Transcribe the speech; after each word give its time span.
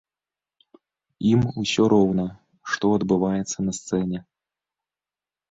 Ім 1.31 1.41
усё 1.63 1.83
роўна, 1.93 2.25
што 2.73 2.85
адбываецца 3.01 3.57
на 3.69 3.77
сцэне. 3.83 4.19